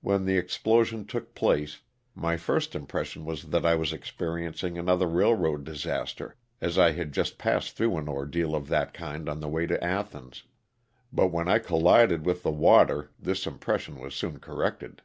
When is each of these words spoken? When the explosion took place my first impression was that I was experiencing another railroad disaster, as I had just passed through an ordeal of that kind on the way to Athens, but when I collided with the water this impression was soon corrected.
When 0.00 0.24
the 0.24 0.38
explosion 0.38 1.04
took 1.04 1.34
place 1.34 1.80
my 2.14 2.38
first 2.38 2.74
impression 2.74 3.26
was 3.26 3.42
that 3.48 3.66
I 3.66 3.74
was 3.74 3.92
experiencing 3.92 4.78
another 4.78 5.06
railroad 5.06 5.64
disaster, 5.64 6.36
as 6.62 6.78
I 6.78 6.92
had 6.92 7.12
just 7.12 7.36
passed 7.36 7.76
through 7.76 7.98
an 7.98 8.08
ordeal 8.08 8.54
of 8.54 8.68
that 8.68 8.94
kind 8.94 9.28
on 9.28 9.40
the 9.40 9.48
way 9.50 9.66
to 9.66 9.84
Athens, 9.84 10.44
but 11.12 11.28
when 11.30 11.46
I 11.46 11.58
collided 11.58 12.24
with 12.24 12.42
the 12.42 12.50
water 12.50 13.10
this 13.18 13.46
impression 13.46 14.00
was 14.00 14.14
soon 14.14 14.38
corrected. 14.38 15.02